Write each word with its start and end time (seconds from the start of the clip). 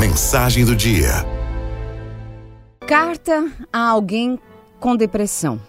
Mensagem 0.00 0.64
do 0.64 0.74
dia. 0.74 1.10
Carta 2.88 3.52
a 3.70 3.86
alguém 3.86 4.38
com 4.78 4.96
depressão. 4.96 5.60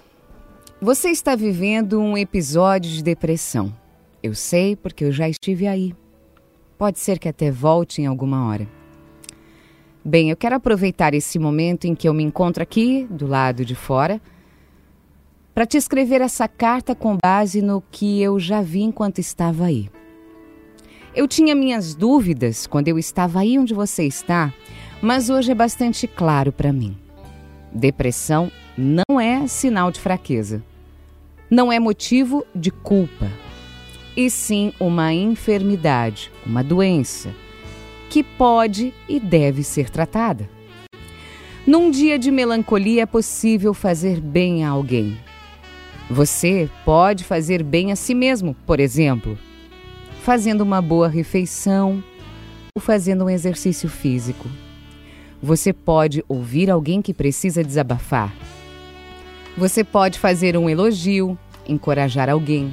Você 0.82 1.10
está 1.10 1.36
vivendo 1.36 2.00
um 2.00 2.18
episódio 2.18 2.89
de 2.89 3.04
depressão. 3.04 3.75
Eu 4.23 4.33
sei 4.33 4.78
porque 4.78 5.04
eu 5.04 5.12
já 5.12 5.28
estive 5.28 5.67
aí. 5.67 5.94
Pode 6.78 6.97
ser 6.99 7.20
que 7.20 7.28
até 7.28 7.52
volte 7.52 8.02
em 8.02 8.05
alguma 8.05 8.47
hora. 8.47 8.65
Bem, 10.02 10.30
eu 10.30 10.38
quero 10.38 10.55
aproveitar 10.55 11.13
esse 11.13 11.38
momento 11.38 11.84
em 11.84 11.93
que 11.93 12.07
eu 12.07 12.13
me 12.13 12.23
encontro 12.23 12.63
aqui, 12.63 13.05
do 13.09 13.27
lado 13.27 13.66
de 13.66 13.75
fora, 13.75 14.21
para 15.54 15.66
te 15.66 15.75
escrever 15.75 16.21
essa 16.21 16.48
carta 16.48 16.95
com 16.95 17.18
base 17.21 17.61
no 17.61 17.84
que 17.91 18.21
eu 18.21 18.39
já 18.39 18.61
vi 18.61 18.82
enquanto 18.82 19.20
estava 19.20 19.66
aí. 19.66 19.89
Eu 21.14 21.28
tinha 21.28 21.54
minhas 21.54 21.93
dúvidas 21.93 22.66
quando 22.66 22.88
eu 22.88 22.98
estava 22.98 23.41
aí 23.41 23.60
onde 23.60 23.73
você 23.73 24.05
está, 24.05 24.54
mas 25.02 25.30
hoje 25.30 25.52
é 25.52 25.55
bastante 25.55 26.07
claro 26.07 26.54
para 26.54 26.71
mim. 26.71 26.96
Depressão 27.74 28.50
não 28.78 29.20
é 29.20 29.46
sinal 29.46 29.92
de 29.92 30.00
fraqueza. 30.00 30.64
Não 31.50 31.70
é 31.70 31.82
motivo 31.82 32.45
de 32.56 32.72
culpa. 32.72 33.30
E 34.16 34.30
sim 34.30 34.72
uma 34.80 35.14
enfermidade, 35.14 36.31
uma 36.45 36.64
doença, 36.64 37.36
que 38.09 38.23
pode 38.23 38.94
e 39.09 39.20
deve 39.20 39.64
ser 39.64 39.89
tratada. 39.89 40.50
Num 41.67 41.92
dia 41.92 42.17
de 42.17 42.31
melancolia 42.31 43.03
é 43.03 43.06
possível 43.06 43.73
fazer 43.73 44.22
bem 44.22 44.64
a 44.64 44.70
alguém. 44.70 45.17
Você 46.09 46.70
pode 46.86 47.25
fazer 47.25 47.64
bem 47.64 47.92
a 47.92 47.98
si 47.98 48.16
mesmo, 48.16 48.56
por 48.66 48.80
exemplo 48.80 49.38
fazendo 50.23 50.61
uma 50.61 50.81
boa 50.81 51.08
refeição 51.08 52.03
ou 52.75 52.81
fazendo 52.81 53.25
um 53.25 53.30
exercício 53.30 53.89
físico. 53.89 54.48
Você 55.42 55.73
pode 55.73 56.23
ouvir 56.30 56.70
alguém 56.70 57.02
que 57.02 57.14
precisa 57.14 57.64
desabafar. 57.64 58.32
Você 59.58 59.84
pode 59.84 60.20
fazer 60.20 60.56
um 60.56 60.70
elogio, 60.70 61.38
encorajar 61.68 62.30
alguém. 62.30 62.72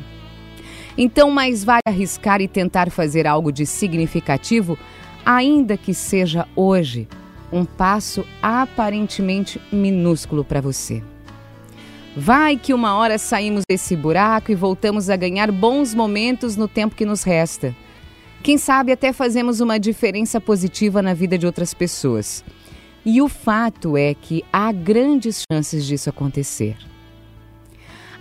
Então, 0.96 1.30
mais 1.30 1.64
vale 1.64 1.80
arriscar 1.86 2.42
e 2.42 2.48
tentar 2.48 2.90
fazer 2.90 3.26
algo 3.26 3.50
de 3.50 3.64
significativo, 3.64 4.78
ainda 5.24 5.76
que 5.76 5.94
seja 5.94 6.46
hoje 6.54 7.08
um 7.50 7.64
passo 7.64 8.26
aparentemente 8.42 9.58
minúsculo 9.72 10.44
para 10.44 10.60
você. 10.60 11.02
Vai 12.20 12.56
que 12.56 12.74
uma 12.74 12.96
hora 12.96 13.16
saímos 13.16 13.62
desse 13.70 13.94
buraco 13.94 14.50
e 14.50 14.54
voltamos 14.56 15.08
a 15.08 15.14
ganhar 15.14 15.52
bons 15.52 15.94
momentos 15.94 16.56
no 16.56 16.66
tempo 16.66 16.96
que 16.96 17.04
nos 17.04 17.22
resta. 17.22 17.72
Quem 18.42 18.58
sabe 18.58 18.90
até 18.90 19.12
fazemos 19.12 19.60
uma 19.60 19.78
diferença 19.78 20.40
positiva 20.40 21.00
na 21.00 21.14
vida 21.14 21.38
de 21.38 21.46
outras 21.46 21.72
pessoas. 21.72 22.44
E 23.06 23.22
o 23.22 23.28
fato 23.28 23.96
é 23.96 24.14
que 24.14 24.44
há 24.52 24.72
grandes 24.72 25.44
chances 25.48 25.86
disso 25.86 26.10
acontecer. 26.10 26.76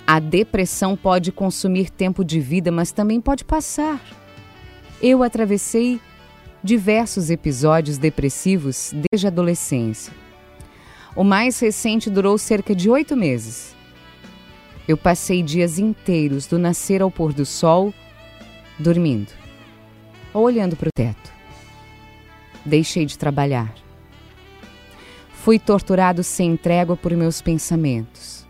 A 0.05 0.19
depressão 0.19 0.95
pode 0.95 1.31
consumir 1.31 1.89
tempo 1.89 2.23
de 2.23 2.39
vida, 2.39 2.71
mas 2.71 2.91
também 2.91 3.19
pode 3.19 3.43
passar. 3.43 3.99
Eu 5.01 5.23
atravessei 5.23 5.99
diversos 6.63 7.31
episódios 7.31 7.97
depressivos 7.97 8.93
desde 9.09 9.25
a 9.25 9.31
adolescência. 9.31 10.13
O 11.15 11.23
mais 11.23 11.59
recente 11.59 12.11
durou 12.11 12.37
cerca 12.37 12.75
de 12.75 12.91
oito 12.91 13.17
meses. 13.17 13.75
Eu 14.87 14.95
passei 14.95 15.43
dias 15.43 15.77
inteiros, 15.77 16.47
do 16.47 16.57
nascer 16.57 17.01
ao 17.01 17.11
pôr 17.11 17.33
do 17.33 17.45
sol, 17.45 17.93
dormindo 18.79 19.31
ou 20.33 20.43
olhando 20.43 20.75
para 20.75 20.87
o 20.87 20.91
teto. 20.95 21.33
Deixei 22.63 23.05
de 23.05 23.17
trabalhar. 23.17 23.73
Fui 25.31 25.57
torturado 25.57 26.23
sem 26.23 26.55
trégua 26.55 26.95
por 26.95 27.13
meus 27.15 27.41
pensamentos. 27.41 28.45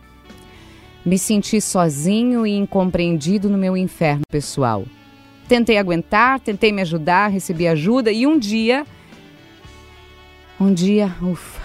Me 1.06 1.18
senti 1.18 1.62
sozinho 1.62 2.46
e 2.46 2.52
incompreendido 2.56 3.50
no 3.50 3.58
meu 3.58 3.78
inferno 3.78 4.23
pessoal. 4.30 4.86
Tentei 5.48 5.78
aguentar, 5.78 6.40
tentei 6.40 6.72
me 6.72 6.82
ajudar, 6.82 7.30
recebi 7.30 7.67
ajuda 7.67 8.11
e 8.11 8.28
um 8.28 8.38
dia. 8.38 8.86
Um 10.60 10.73
dia, 10.73 11.16
ufa, 11.22 11.61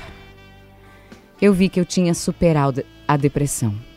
eu 1.40 1.52
vi 1.52 1.68
que 1.68 1.80
eu 1.80 1.84
tinha 1.84 2.14
superado 2.14 2.84
a 3.08 3.16
depressão. 3.16 3.91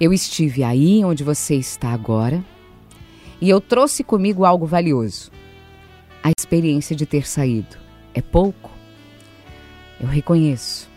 Eu 0.00 0.14
estive 0.14 0.64
aí 0.64 1.04
onde 1.04 1.22
você 1.22 1.56
está 1.56 1.90
agora 1.90 2.42
e 3.38 3.50
eu 3.50 3.60
trouxe 3.60 4.02
comigo 4.02 4.46
algo 4.46 4.64
valioso. 4.64 5.30
A 6.22 6.30
experiência 6.30 6.96
de 6.96 7.04
ter 7.04 7.28
saído. 7.28 7.76
É 8.14 8.22
pouco? 8.22 8.70
Eu 10.00 10.08
reconheço. 10.08 10.88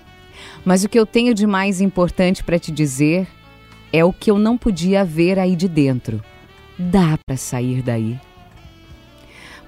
Mas 0.64 0.86
o 0.86 0.90
que 0.90 0.98
eu 0.98 1.06
tenho 1.06 1.34
de 1.34 1.46
mais 1.46 1.82
importante 1.82 2.46
para 2.46 2.58
te 2.58 2.72
dizer 2.72 3.28
é 3.92 4.06
o 4.06 4.14
que 4.14 4.32
eu 4.32 4.40
não 4.40 4.58
podia 4.58 5.04
ver 5.04 5.38
aí 5.38 5.58
de 5.58 5.68
dentro. 5.68 6.24
Dá 6.80 7.20
para 7.26 7.36
sair 7.36 7.82
daí. 7.82 8.18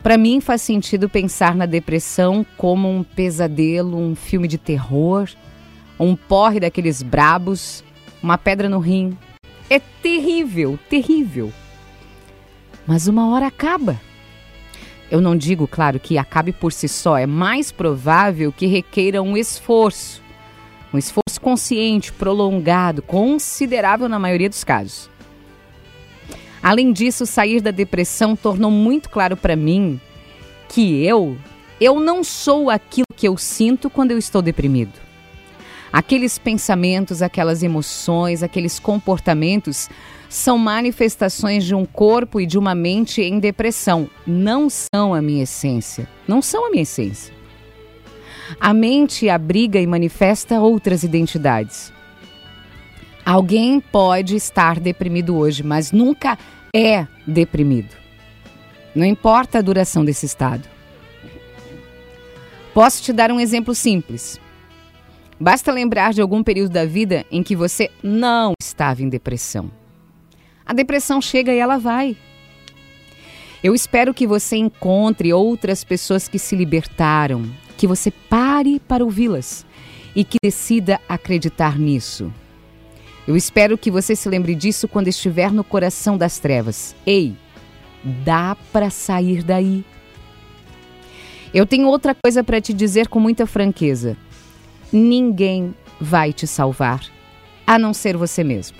Para 0.02 0.18
mim 0.18 0.40
faz 0.40 0.62
sentido 0.62 1.10
pensar 1.10 1.54
na 1.56 1.66
depressão 1.66 2.46
como 2.56 2.90
um 2.90 3.04
pesadelo, 3.04 3.98
um 3.98 4.16
filme 4.16 4.48
de 4.48 4.58
terror, 4.58 5.30
um 6.00 6.16
porre 6.16 6.62
daqueles 6.62 7.02
brabos, 7.04 7.84
uma 8.26 8.40
pedra 8.40 8.68
no 8.68 8.80
rim, 8.80 9.16
é 9.70 9.80
terrível, 9.80 10.80
terrível. 10.90 11.54
Mas 12.86 13.08
uma 13.08 13.30
hora 13.30 13.46
acaba. 13.46 14.02
Eu 15.12 15.22
não 15.22 15.38
digo, 15.38 15.68
claro, 15.68 16.00
que 16.00 16.18
acabe 16.18 16.52
por 16.52 16.74
si 16.74 16.88
só, 16.88 17.18
é 17.18 17.28
mais 17.28 17.72
provável 17.72 18.52
que 18.52 18.66
requeira 18.66 19.22
um 19.22 19.38
esforço. 19.38 20.24
Um 20.92 20.98
esforço 20.98 21.40
consciente, 21.40 22.12
prolongado, 22.12 23.04
considerável 23.04 24.10
na 24.10 24.18
maioria 24.18 24.50
dos 24.50 24.64
casos. 24.64 25.10
Além 26.64 26.92
disso, 26.92 27.28
sair 27.28 27.62
da 27.62 27.70
depressão 27.70 28.36
tornou 28.36 28.72
muito 28.72 29.08
claro 29.08 29.38
para 29.38 29.56
mim 29.56 30.02
que 30.68 31.06
eu, 31.06 31.38
eu 31.80 32.00
não 32.00 32.24
sou 32.24 32.72
aquilo 32.72 33.06
que 33.16 33.28
eu 33.28 33.38
sinto 33.38 33.88
quando 33.88 34.12
eu 34.12 34.18
estou 34.18 34.42
deprimido. 34.42 35.06
Aqueles 35.96 36.38
pensamentos, 36.38 37.22
aquelas 37.22 37.64
emoções, 37.64 38.44
aqueles 38.44 38.80
comportamentos 38.80 39.90
são 40.28 40.58
manifestações 40.58 41.64
de 41.64 41.74
um 41.74 41.86
corpo 41.86 42.42
e 42.42 42.46
de 42.46 42.58
uma 42.58 42.76
mente 42.76 43.22
em 43.22 43.40
depressão. 43.40 44.10
Não 44.28 44.70
são 44.70 45.14
a 45.14 45.22
minha 45.22 45.44
essência. 45.44 46.06
Não 46.28 46.42
são 46.42 46.68
a 46.68 46.70
minha 46.70 46.84
essência. 46.84 47.34
A 48.60 48.74
mente 48.74 49.30
abriga 49.30 49.80
e 49.80 49.88
manifesta 49.88 50.60
outras 50.60 51.04
identidades. 51.04 51.94
Alguém 53.26 53.80
pode 53.80 54.36
estar 54.36 54.82
deprimido 54.82 55.38
hoje, 55.38 55.64
mas 55.64 55.94
nunca 55.94 56.38
é 56.76 57.08
deprimido. 57.26 57.96
Não 58.94 59.06
importa 59.06 59.60
a 59.60 59.62
duração 59.62 60.04
desse 60.04 60.26
estado. 60.26 60.68
Posso 62.74 63.02
te 63.02 63.14
dar 63.14 63.32
um 63.32 63.40
exemplo 63.40 63.74
simples. 63.74 64.44
Basta 65.40 65.72
lembrar 65.72 66.14
de 66.14 66.22
algum 66.22 66.42
período 66.42 66.72
da 66.72 66.86
vida 66.86 67.26
em 67.30 67.44
que 67.44 67.56
você 67.56 67.92
não 68.02 68.54
estava 68.60 69.04
em 69.04 69.10
depressão. 69.10 69.70
A 70.66 70.74
depressão 70.74 71.22
chega 71.22 71.54
e 71.54 71.58
ela 71.58 71.78
vai. 71.78 72.16
Eu 73.62 73.76
espero 73.76 74.14
que 74.14 74.26
você 74.26 74.56
encontre 74.56 75.34
outras 75.34 75.84
pessoas 75.84 76.28
que 76.28 76.40
se 76.40 76.56
libertaram, 76.56 77.46
que 77.78 77.86
você 77.86 78.12
pare 78.12 78.80
para 78.80 79.04
ouvi-las 79.04 79.66
e 80.16 80.24
que 80.24 80.38
decida 80.42 81.02
acreditar 81.10 81.78
nisso. 81.78 82.32
Eu 83.28 83.36
espero 83.36 83.78
que 83.78 83.92
você 83.92 84.16
se 84.16 84.30
lembre 84.30 84.56
disso 84.56 84.88
quando 84.88 85.10
estiver 85.10 85.52
no 85.52 85.64
coração 85.64 86.18
das 86.18 86.40
trevas. 86.40 86.96
Ei, 87.06 87.36
dá 88.24 88.56
para 88.72 88.90
sair 88.90 89.44
daí. 89.44 89.84
Eu 91.54 91.66
tenho 91.66 91.88
outra 91.88 92.16
coisa 92.16 92.44
para 92.44 92.62
te 92.62 92.74
dizer 92.74 93.10
com 93.10 93.20
muita 93.20 93.46
franqueza 93.46 94.16
ninguém 94.96 95.76
vai 96.00 96.34
te 96.34 96.48
salvar, 96.48 97.02
a 97.66 97.78
não 97.78 97.94
ser 97.94 98.18
você 98.18 98.44
mesmo. 98.44 98.78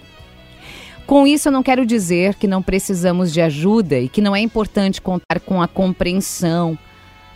Com 1.06 1.28
isso, 1.28 1.50
eu 1.50 1.52
não 1.52 1.62
quero 1.62 1.86
dizer 1.86 2.34
que 2.36 2.48
não 2.48 2.64
precisamos 2.64 3.32
de 3.32 3.40
ajuda 3.40 4.00
e 4.00 4.10
que 4.10 4.22
não 4.22 4.36
é 4.36 4.40
importante 4.40 5.02
contar 5.02 5.40
com 5.40 5.62
a 5.62 5.68
compreensão, 5.68 6.78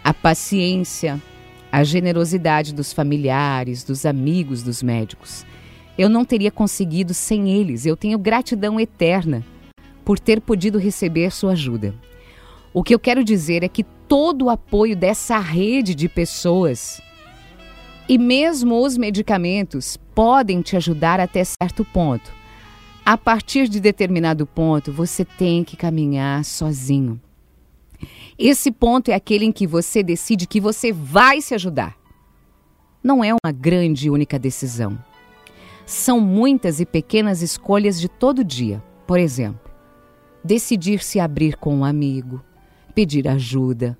a 0.03 0.11
paciência, 0.11 1.21
a 1.71 1.83
generosidade 1.83 2.73
dos 2.73 2.91
familiares, 2.91 3.83
dos 3.83 4.05
amigos, 4.05 4.63
dos 4.63 4.81
médicos. 4.81 5.45
Eu 5.97 6.09
não 6.09 6.25
teria 6.25 6.49
conseguido 6.49 7.13
sem 7.13 7.51
eles. 7.51 7.85
Eu 7.85 7.95
tenho 7.95 8.17
gratidão 8.17 8.79
eterna 8.79 9.45
por 10.03 10.17
ter 10.17 10.41
podido 10.41 10.79
receber 10.79 11.31
sua 11.31 11.51
ajuda. 11.51 11.93
O 12.73 12.81
que 12.81 12.95
eu 12.95 12.99
quero 12.99 13.23
dizer 13.23 13.63
é 13.63 13.67
que 13.67 13.83
todo 13.83 14.45
o 14.45 14.49
apoio 14.49 14.95
dessa 14.95 15.37
rede 15.37 15.93
de 15.93 16.09
pessoas 16.09 16.99
e 18.09 18.17
mesmo 18.17 18.83
os 18.83 18.97
medicamentos 18.97 19.95
podem 20.15 20.63
te 20.63 20.75
ajudar 20.75 21.19
até 21.19 21.43
certo 21.43 21.85
ponto. 21.85 22.33
A 23.05 23.15
partir 23.15 23.67
de 23.67 23.79
determinado 23.79 24.47
ponto, 24.47 24.91
você 24.91 25.23
tem 25.23 25.63
que 25.63 25.77
caminhar 25.77 26.43
sozinho. 26.43 27.21
Esse 28.37 28.71
ponto 28.71 29.11
é 29.11 29.13
aquele 29.13 29.45
em 29.45 29.51
que 29.51 29.67
você 29.67 30.01
decide 30.01 30.47
que 30.47 30.59
você 30.59 30.91
vai 30.91 31.39
se 31.39 31.53
ajudar. 31.53 31.95
Não 33.03 33.23
é 33.23 33.31
uma 33.31 33.51
grande 33.51 34.07
e 34.07 34.09
única 34.09 34.39
decisão. 34.39 34.97
São 35.85 36.19
muitas 36.19 36.79
e 36.79 36.87
pequenas 36.87 37.43
escolhas 37.43 37.99
de 37.99 38.09
todo 38.09 38.43
dia. 38.43 38.83
Por 39.05 39.19
exemplo, 39.19 39.69
decidir 40.43 41.03
se 41.03 41.19
abrir 41.19 41.57
com 41.57 41.75
um 41.75 41.85
amigo, 41.85 42.43
pedir 42.95 43.27
ajuda, 43.27 43.95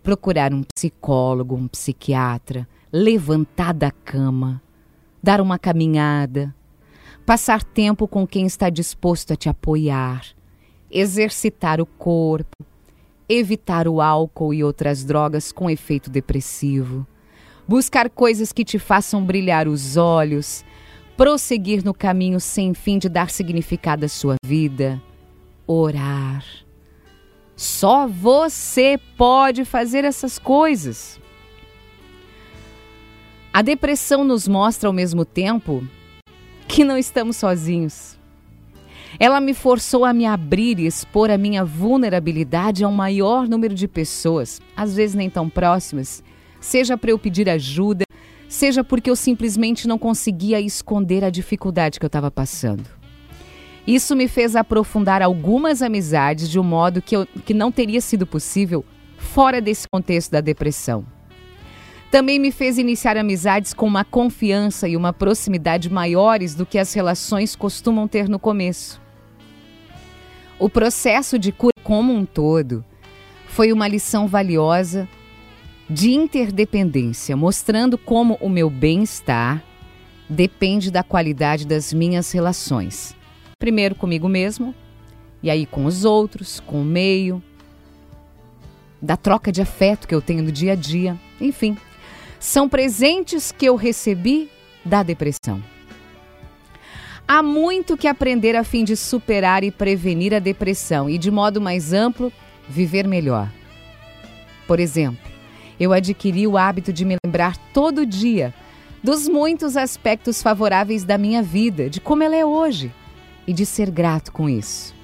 procurar 0.00 0.54
um 0.54 0.62
psicólogo, 0.62 1.56
um 1.56 1.66
psiquiatra, 1.66 2.68
levantar 2.92 3.74
da 3.74 3.90
cama, 3.90 4.62
dar 5.22 5.40
uma 5.40 5.58
caminhada, 5.58 6.54
passar 7.26 7.62
tempo 7.62 8.08
com 8.08 8.26
quem 8.26 8.46
está 8.46 8.70
disposto 8.70 9.32
a 9.32 9.36
te 9.36 9.48
apoiar, 9.48 10.24
exercitar 10.90 11.80
o 11.80 11.86
corpo, 11.86 12.64
evitar 13.28 13.86
o 13.86 14.00
álcool 14.00 14.54
e 14.54 14.64
outras 14.64 15.04
drogas 15.04 15.52
com 15.52 15.68
efeito 15.68 16.08
depressivo, 16.08 17.06
buscar 17.66 18.08
coisas 18.08 18.52
que 18.52 18.64
te 18.64 18.78
façam 18.78 19.22
brilhar 19.22 19.68
os 19.68 19.98
olhos, 19.98 20.64
prosseguir 21.16 21.84
no 21.84 21.92
caminho 21.92 22.40
sem 22.40 22.72
fim 22.72 22.98
de 22.98 23.08
dar 23.08 23.28
significado 23.28 24.06
à 24.06 24.08
sua 24.08 24.36
vida, 24.42 25.02
orar. 25.66 26.44
Só 27.54 28.06
você 28.06 28.98
pode 29.16 29.64
fazer 29.64 30.04
essas 30.04 30.38
coisas. 30.38 31.20
A 33.52 33.62
depressão 33.62 34.24
nos 34.24 34.46
mostra 34.46 34.88
ao 34.88 34.92
mesmo 34.92 35.24
tempo 35.24 35.86
que 36.68 36.84
não 36.84 36.98
estamos 36.98 37.36
sozinhos. 37.36 38.18
Ela 39.18 39.40
me 39.40 39.54
forçou 39.54 40.04
a 40.04 40.12
me 40.12 40.26
abrir 40.26 40.78
e 40.78 40.86
expor 40.86 41.30
a 41.30 41.38
minha 41.38 41.64
vulnerabilidade 41.64 42.84
a 42.84 42.88
um 42.88 42.92
maior 42.92 43.48
número 43.48 43.74
de 43.74 43.88
pessoas, 43.88 44.60
às 44.76 44.94
vezes 44.94 45.16
nem 45.16 45.30
tão 45.30 45.48
próximas, 45.48 46.22
seja 46.60 46.96
para 46.96 47.10
eu 47.10 47.18
pedir 47.18 47.48
ajuda, 47.48 48.04
seja 48.48 48.84
porque 48.84 49.10
eu 49.10 49.16
simplesmente 49.16 49.88
não 49.88 49.98
conseguia 49.98 50.60
esconder 50.60 51.24
a 51.24 51.30
dificuldade 51.30 51.98
que 51.98 52.04
eu 52.04 52.08
estava 52.08 52.30
passando. 52.30 52.84
Isso 53.86 54.14
me 54.14 54.28
fez 54.28 54.54
aprofundar 54.54 55.22
algumas 55.22 55.80
amizades 55.80 56.50
de 56.50 56.60
um 56.60 56.62
modo 56.62 57.00
que, 57.00 57.16
eu, 57.16 57.26
que 57.46 57.54
não 57.54 57.72
teria 57.72 58.02
sido 58.02 58.26
possível 58.26 58.84
fora 59.16 59.60
desse 59.60 59.88
contexto 59.90 60.30
da 60.30 60.42
depressão. 60.42 61.17
Também 62.10 62.38
me 62.38 62.50
fez 62.50 62.78
iniciar 62.78 63.18
amizades 63.18 63.74
com 63.74 63.86
uma 63.86 64.04
confiança 64.04 64.88
e 64.88 64.96
uma 64.96 65.12
proximidade 65.12 65.90
maiores 65.90 66.54
do 66.54 66.64
que 66.64 66.78
as 66.78 66.92
relações 66.94 67.54
costumam 67.54 68.08
ter 68.08 68.28
no 68.28 68.38
começo. 68.38 69.00
O 70.58 70.70
processo 70.70 71.38
de 71.38 71.52
cura 71.52 71.74
como 71.84 72.12
um 72.12 72.24
todo 72.24 72.84
foi 73.46 73.72
uma 73.72 73.86
lição 73.86 74.26
valiosa 74.26 75.08
de 75.88 76.12
interdependência, 76.12 77.36
mostrando 77.36 77.98
como 77.98 78.38
o 78.40 78.48
meu 78.48 78.70
bem-estar 78.70 79.62
depende 80.28 80.90
da 80.90 81.02
qualidade 81.02 81.66
das 81.66 81.92
minhas 81.92 82.32
relações. 82.32 83.14
Primeiro 83.58 83.94
comigo 83.94 84.28
mesmo, 84.28 84.74
e 85.42 85.50
aí 85.50 85.66
com 85.66 85.84
os 85.84 86.04
outros, 86.04 86.60
com 86.60 86.82
o 86.82 86.84
meio, 86.84 87.42
da 89.00 89.16
troca 89.16 89.52
de 89.52 89.62
afeto 89.62 90.08
que 90.08 90.14
eu 90.14 90.20
tenho 90.20 90.42
no 90.42 90.50
dia 90.50 90.72
a 90.72 90.76
dia, 90.76 91.18
enfim. 91.40 91.76
São 92.38 92.68
presentes 92.68 93.50
que 93.50 93.66
eu 93.66 93.76
recebi 93.76 94.50
da 94.84 95.02
depressão. 95.02 95.62
Há 97.26 97.42
muito 97.42 97.96
que 97.96 98.06
aprender 98.06 98.56
a 98.56 98.64
fim 98.64 98.84
de 98.84 98.96
superar 98.96 99.62
e 99.62 99.70
prevenir 99.70 100.32
a 100.32 100.38
depressão 100.38 101.10
e, 101.10 101.18
de 101.18 101.30
modo 101.30 101.60
mais 101.60 101.92
amplo, 101.92 102.32
viver 102.68 103.06
melhor. 103.06 103.52
Por 104.66 104.80
exemplo, 104.80 105.28
eu 105.78 105.92
adquiri 105.92 106.46
o 106.46 106.56
hábito 106.56 106.92
de 106.92 107.04
me 107.04 107.16
lembrar 107.24 107.56
todo 107.72 108.06
dia 108.06 108.54
dos 109.02 109.28
muitos 109.28 109.76
aspectos 109.76 110.42
favoráveis 110.42 111.04
da 111.04 111.18
minha 111.18 111.42
vida, 111.42 111.88
de 111.88 112.00
como 112.00 112.22
ela 112.22 112.34
é 112.34 112.44
hoje, 112.44 112.92
e 113.46 113.52
de 113.52 113.64
ser 113.64 113.90
grato 113.90 114.32
com 114.32 114.48
isso. 114.48 114.94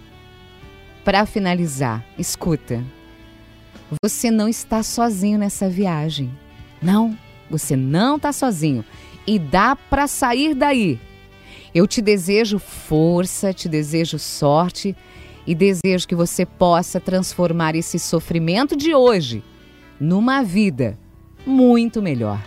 Para 1.05 1.27
finalizar, 1.27 2.05
escuta. 2.19 2.83
Você 4.03 4.31
não 4.31 4.49
está 4.49 4.83
sozinho 4.83 5.39
nessa 5.39 5.69
viagem. 5.69 6.31
Não, 6.81 7.17
você 7.51 7.77
não 7.77 8.17
está 8.17 8.33
sozinho. 8.33 8.85
E 9.27 9.39
dá 9.39 9.75
para 9.75 10.07
sair 10.07 10.55
daí. 10.55 10.99
Eu 11.75 11.87
te 11.87 12.01
desejo 12.01 12.59
força, 12.59 13.53
te 13.53 13.69
desejo 13.69 14.19
sorte 14.19 14.95
e 15.47 15.55
desejo 15.55 16.07
que 16.07 16.15
você 16.15 16.47
possa 16.47 17.01
transformar 17.01 17.75
esse 17.75 17.99
sofrimento 17.99 18.77
de 18.77 18.95
hoje 18.95 19.43
numa 19.99 20.43
vida 20.43 20.99
muito 21.47 22.01
melhor. 22.01 22.43